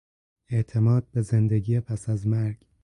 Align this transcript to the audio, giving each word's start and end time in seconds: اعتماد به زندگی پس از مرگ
اعتماد 0.49 1.11
به 1.11 1.21
زندگی 1.21 1.79
پس 1.79 2.09
از 2.09 2.27
مرگ 2.27 2.57